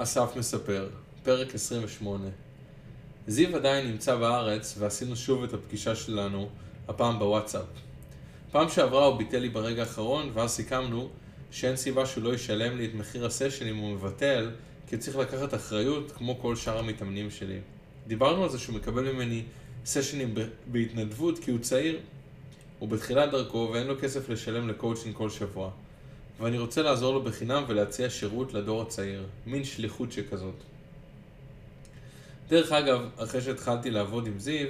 [0.00, 0.88] אסף מספר,
[1.22, 2.24] פרק 28.
[3.26, 6.48] זיו עדיין נמצא בארץ ועשינו שוב את הפגישה שלנו,
[6.88, 7.64] הפעם בוואטסאפ.
[8.50, 11.08] פעם שעברה הוא ביטל לי ברגע האחרון ואז סיכמנו
[11.50, 14.50] שאין סיבה שהוא לא ישלם לי את מחיר הסשן אם הוא מבטל
[14.86, 17.58] כי צריך לקחת אחריות כמו כל שאר המתאמנים שלי.
[18.06, 19.42] דיברנו על זה שהוא מקבל ממני
[19.84, 20.34] סשנים
[20.66, 21.98] בהתנדבות כי הוא צעיר.
[22.78, 25.70] הוא בתחילת דרכו ואין לו כסף לשלם לקואוצ'ינג כל שבוע.
[26.40, 29.26] ואני רוצה לעזור לו בחינם ולהציע שירות לדור הצעיר.
[29.46, 30.54] מין שליחות שכזאת.
[32.48, 34.68] דרך אגב, אחרי שהתחלתי לעבוד עם זיו,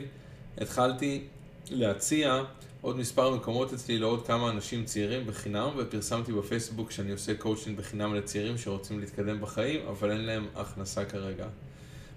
[0.59, 1.25] התחלתי
[1.71, 2.43] להציע
[2.81, 8.15] עוד מספר מקומות אצלי לעוד כמה אנשים צעירים בחינם, ופרסמתי בפייסבוק שאני עושה קואוצ'ינג בחינם
[8.15, 11.47] לצעירים שרוצים להתקדם בחיים, אבל אין להם הכנסה כרגע.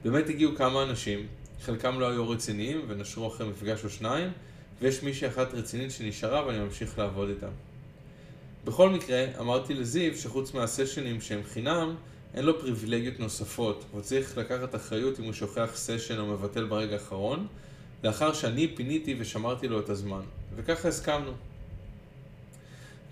[0.04, 1.28] באמת הגיעו כמה אנשים,
[1.62, 4.31] חלקם לא היו רציניים ונשרו אחרי מפגש או שניים,
[4.81, 7.48] ויש מישהי אחת רצינית שנשארה ואני ממשיך לעבוד איתה.
[8.66, 11.96] בכל מקרה, אמרתי לזיו שחוץ מהסשנים שהם חינם,
[12.34, 16.94] אין לו פריבילגיות נוספות, והוא צריך לקחת אחריות אם הוא שוכח סשן או מבטל ברגע
[16.94, 17.48] האחרון,
[18.03, 20.22] לאחר שאני פיניתי ושמרתי לו את הזמן.
[20.56, 21.31] וככה הסכמנו.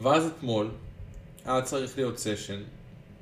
[0.02, 0.70] ואז אתמול,
[1.46, 2.62] היה צריך להיות סשן.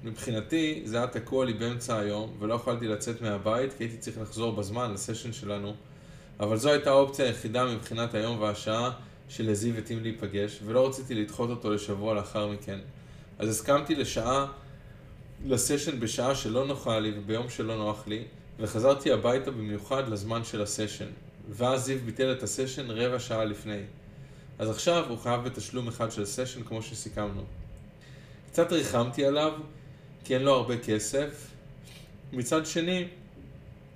[0.04, 4.52] מבחינתי, זה היה תקוע לי באמצע היום, ולא יכולתי לצאת מהבית, כי הייתי צריך לחזור
[4.56, 5.74] בזמן לסשן שלנו,
[6.40, 8.92] אבל זו הייתה האופציה היחידה מבחינת היום והשעה
[9.30, 12.80] שלזיו התאים להיפגש, ולא רציתי לדחות אותו לשבוע לאחר מכן.
[13.40, 14.46] אז הסכמתי לשעה,
[15.46, 18.24] לסשן בשעה שלא נוחה לי וביום שלא נוח לי,
[18.60, 21.08] וחזרתי הביתה במיוחד לזמן של הסשן.
[21.50, 23.82] ואז זיו ביטל את הסשן רבע שעה לפני.
[24.60, 27.44] אז עכשיו הוא חייב בתשלום אחד של סשן כמו שסיכמנו.
[28.52, 29.54] קצת ריחמתי עליו,
[30.24, 31.48] כי אין לו הרבה כסף.
[32.34, 33.08] מצד שני,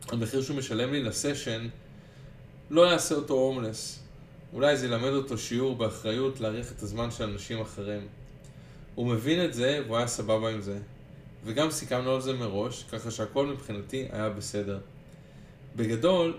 [0.07, 1.67] המחיר שהוא משלם לי לסשן
[2.69, 3.99] לא יעשה אותו הומלס.
[4.53, 8.07] אולי זה ילמד אותו שיעור באחריות להאריך את הזמן של אנשים אחרים.
[8.95, 10.79] הוא מבין את זה והוא היה סבבה עם זה.
[11.45, 14.79] וגם סיכמנו על זה מראש, ככה שהכל מבחינתי היה בסדר.
[15.75, 16.37] בגדול,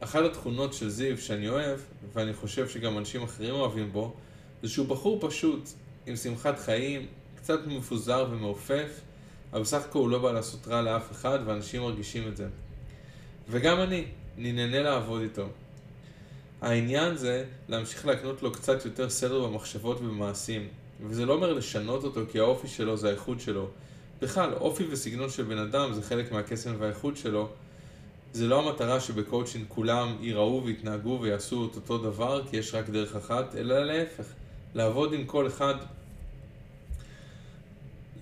[0.00, 1.80] אחת התכונות של זיו שאני אוהב,
[2.12, 4.14] ואני חושב שגם אנשים אחרים אוהבים בו,
[4.62, 5.68] זה שהוא בחור פשוט,
[6.06, 7.06] עם שמחת חיים,
[7.36, 9.00] קצת מפוזר ומעופף,
[9.52, 12.48] אבל בסך הכל הוא לא בא לעשות רע לאף אחד, ואנשים מרגישים את זה.
[13.48, 14.04] וגם אני
[14.36, 15.48] נהנה לעבוד איתו.
[16.60, 20.68] העניין זה להמשיך להקנות לו קצת יותר סדר במחשבות ובמעשים.
[21.06, 23.68] וזה לא אומר לשנות אותו כי האופי שלו זה האיכות שלו.
[24.22, 27.48] בכלל, אופי וסגנון של בן אדם זה חלק מהקסם והאיכות שלו.
[28.32, 33.16] זה לא המטרה שבקואוצ'ינג כולם ייראו ויתנהגו ויעשו את אותו דבר כי יש רק דרך
[33.16, 34.24] אחת, אלא להפך.
[34.74, 35.74] לעבוד עם כל אחד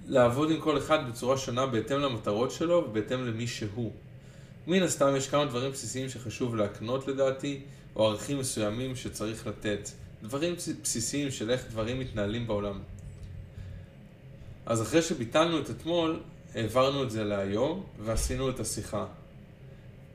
[0.06, 3.92] לעבוד עם כל אחד בצורה שונה בהתאם למטרות שלו ובהתאם למי שהוא.
[4.66, 7.60] מן הסתם יש כמה דברים בסיסיים שחשוב להקנות לדעתי,
[7.96, 9.88] או ערכים מסוימים שצריך לתת.
[10.22, 12.80] דברים בסיסיים של איך דברים מתנהלים בעולם.
[14.66, 16.20] אז אחרי שביטלנו את אתמול,
[16.54, 19.06] העברנו את זה להיום, ועשינו את השיחה.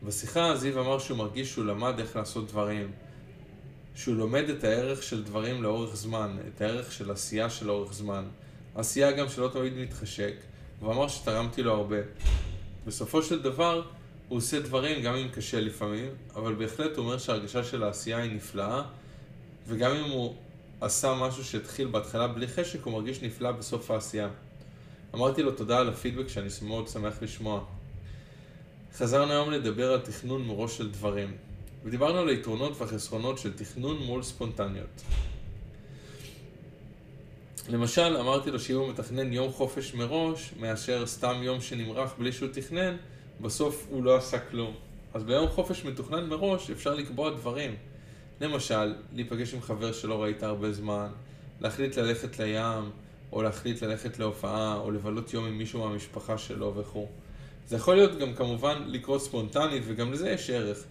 [0.03, 2.91] בשיחה זיו אמר שהוא מרגיש שהוא למד איך לעשות דברים.
[3.95, 8.23] שהוא לומד את הערך של דברים לאורך זמן, את הערך של עשייה של לאורך זמן.
[8.75, 10.33] עשייה גם שלא תמיד מתחשק,
[10.79, 11.97] והוא אמר שתרמתי לו הרבה.
[12.85, 13.81] בסופו של דבר,
[14.28, 18.81] הוא עושה דברים גם אם קשה לפעמים, אבל בהחלט אומר שההרגשה של העשייה היא נפלאה,
[19.67, 20.35] וגם אם הוא
[20.81, 24.29] עשה משהו שהתחיל בהתחלה בלי חשק, הוא מרגיש נפלא בסוף העשייה.
[25.16, 27.63] אמרתי לו תודה על הפידבק שאני מאוד שמח לשמוע.
[28.97, 31.38] חזרנו היום לדבר על תכנון מראש של דברים,
[31.83, 35.01] ודיברנו על היתרונות והחסרונות של תכנון מול ספונטניות.
[37.69, 42.50] למשל, אמרתי לו שאם הוא מתכנן יום חופש מראש, מאשר סתם יום שנמרח בלי שהוא
[42.53, 42.95] תכנן,
[43.43, 44.73] בסוף הוא לא עשה כלום.
[45.13, 47.75] אז ביום חופש מתוכנן מראש אפשר לקבוע דברים.
[48.41, 51.07] למשל, להיפגש עם חבר שלא ראית הרבה זמן,
[51.61, 52.91] להחליט ללכת לים,
[53.31, 57.07] או להחליט ללכת להופעה, או לבלות יום עם מישהו מהמשפחה שלו וכו'.
[57.67, 60.83] זה יכול להיות גם כמובן לקרות ספונטנית, וגם לזה יש ערך.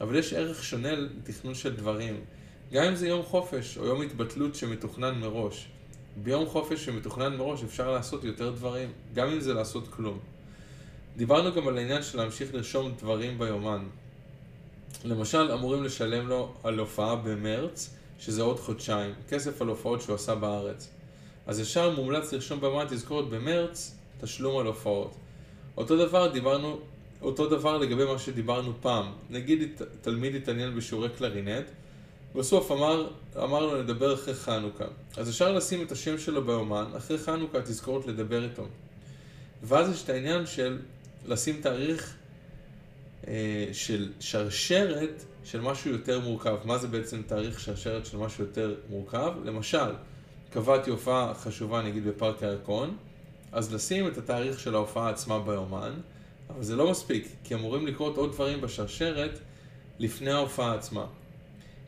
[0.00, 2.20] אבל יש ערך שונה לתכנון של דברים.
[2.72, 5.68] גם אם זה יום חופש, או יום התבטלות שמתוכנן מראש.
[6.16, 10.18] ביום חופש שמתוכנן מראש אפשר לעשות יותר דברים, גם אם זה לעשות כלום.
[11.16, 13.84] דיברנו גם על העניין של להמשיך לרשום דברים ביומן.
[15.04, 20.34] למשל, אמורים לשלם לו על הופעה במרץ, שזה עוד חודשיים, כסף על הופעות שהוא עשה
[20.34, 20.90] בארץ.
[21.46, 25.16] אז ישר מומלץ לרשום ביומן תזכורת במרץ, תשלום על הופעות.
[25.76, 26.80] אותו דבר דיברנו,
[27.22, 29.12] אותו דבר לגבי מה שדיברנו פעם.
[29.30, 31.64] נגיד תלמיד התעניין בשיעורי קלרינט,
[32.34, 33.08] בסוף אמר,
[33.42, 34.84] אמר לו לדבר אחרי חנוכה.
[35.16, 38.66] אז אפשר לשים את השם שלו ביומן, אחרי חנוכה תזכורת לדבר איתו.
[39.62, 40.78] ואז יש את העניין של
[41.26, 42.16] לשים תאריך
[43.28, 46.56] אה, של שרשרת של משהו יותר מורכב.
[46.64, 49.32] מה זה בעצם תאריך שרשרת של משהו יותר מורכב?
[49.44, 49.92] למשל,
[50.50, 52.96] קבעתי הופעה חשובה נגיד בפארק הירקון,
[53.52, 55.92] אז לשים את התאריך של ההופעה עצמה ביומן,
[56.50, 59.38] אבל זה לא מספיק, כי אמורים לקרות עוד דברים בשרשרת
[59.98, 61.06] לפני ההופעה עצמה.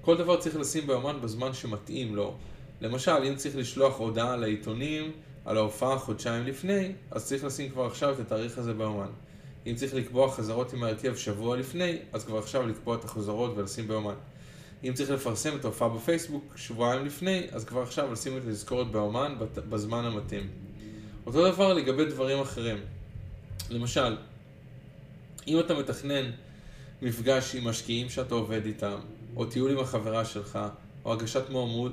[0.01, 2.35] כל דבר צריך לשים ביומן בזמן שמתאים לו.
[2.81, 5.13] למשל, אם צריך לשלוח הודעה לעיתונים
[5.45, 9.11] על ההופעה חודשיים לפני, אז צריך לשים כבר עכשיו את התאריך הזה ביומן.
[9.67, 13.89] אם צריך לקבוע חזרות עם ההרכב שבוע לפני, אז כבר עכשיו לקבוע את החזרות ולשים
[13.89, 14.15] ביומן.
[14.85, 19.35] אם צריך לפרסם את ההופעה בפייסבוק שבועיים לפני, אז כבר עכשיו לשים את התזכורת ביומן
[19.69, 20.49] בזמן המתאים.
[21.27, 22.77] אותו דבר לגבי דברים אחרים.
[23.71, 24.17] למשל,
[25.47, 26.31] אם אתה מתכנן
[27.03, 28.99] מפגש עם משקיעים שאתה עובד איתם,
[29.37, 30.59] או טיול עם החברה שלך,
[31.05, 31.45] או הגשת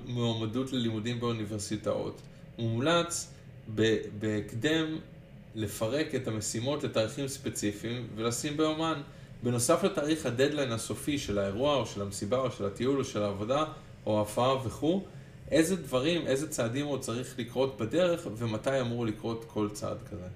[0.05, 2.21] מועמדות ללימודים באוניברסיטאות,
[2.57, 3.33] מומלץ
[4.19, 4.97] בהקדם
[5.55, 9.01] לפרק את המשימות לתאריכים ספציפיים ולשים ביומן.
[9.43, 13.65] בנוסף לתאריך הדדליין הסופי של האירוע או של המסיבה או של הטיול או של העבודה
[14.05, 15.03] או ההופעה וכו',
[15.51, 20.27] איזה דברים, איזה צעדים עוד צריך לקרות בדרך ומתי אמור לקרות כל צעד כזה.